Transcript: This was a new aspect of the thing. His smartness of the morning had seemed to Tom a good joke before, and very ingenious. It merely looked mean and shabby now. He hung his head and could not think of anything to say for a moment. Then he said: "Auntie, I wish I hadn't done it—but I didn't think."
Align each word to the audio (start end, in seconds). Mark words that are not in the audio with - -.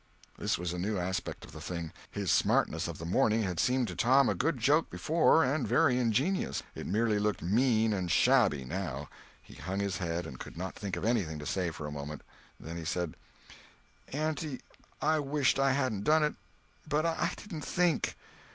This 0.35 0.57
was 0.57 0.73
a 0.73 0.79
new 0.79 0.97
aspect 0.97 1.45
of 1.45 1.51
the 1.51 1.61
thing. 1.61 1.91
His 2.09 2.31
smartness 2.31 2.87
of 2.87 2.97
the 2.97 3.05
morning 3.05 3.43
had 3.43 3.59
seemed 3.59 3.87
to 3.89 3.95
Tom 3.95 4.29
a 4.29 4.33
good 4.33 4.57
joke 4.57 4.89
before, 4.89 5.43
and 5.43 5.67
very 5.67 5.99
ingenious. 5.99 6.63
It 6.73 6.87
merely 6.87 7.19
looked 7.19 7.43
mean 7.43 7.93
and 7.93 8.09
shabby 8.09 8.65
now. 8.65 9.09
He 9.43 9.53
hung 9.53 9.79
his 9.79 9.97
head 9.99 10.25
and 10.25 10.39
could 10.39 10.57
not 10.57 10.73
think 10.73 10.95
of 10.95 11.05
anything 11.05 11.37
to 11.37 11.45
say 11.45 11.69
for 11.69 11.85
a 11.85 11.91
moment. 11.91 12.23
Then 12.59 12.77
he 12.77 12.83
said: 12.83 13.13
"Auntie, 14.07 14.61
I 15.03 15.19
wish 15.19 15.59
I 15.59 15.69
hadn't 15.69 16.03
done 16.03 16.23
it—but 16.23 17.05
I 17.05 17.33
didn't 17.37 17.63
think." 17.63 18.15